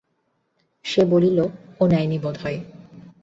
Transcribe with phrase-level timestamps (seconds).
[0.85, 1.37] সে বলিল,
[1.79, 2.59] ও নেয় নি বোধ হয়।